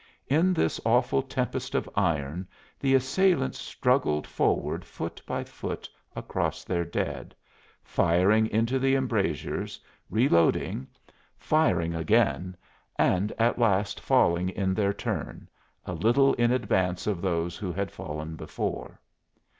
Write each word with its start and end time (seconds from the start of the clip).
In 0.27 0.51
this 0.55 0.81
awful 0.83 1.21
tempest 1.21 1.75
of 1.75 1.87
iron 1.95 2.47
the 2.79 2.95
assailants 2.95 3.59
struggled 3.59 4.25
forward 4.25 4.83
foot 4.83 5.21
by 5.27 5.43
foot 5.43 5.87
across 6.15 6.63
their 6.63 6.83
dead, 6.83 7.35
firing 7.83 8.47
into 8.47 8.79
the 8.79 8.95
embrasures, 8.95 9.79
reloading, 10.09 10.87
firing 11.37 11.93
again, 11.93 12.57
and 12.97 13.31
at 13.33 13.59
last 13.59 13.99
falling 13.99 14.49
in 14.49 14.73
their 14.73 14.91
turn, 14.91 15.47
a 15.85 15.93
little 15.93 16.33
in 16.33 16.49
advance 16.51 17.05
of 17.05 17.21
those 17.21 17.55
who 17.57 17.71
had 17.71 17.91
fallen 17.91 18.35
before. 18.35 18.99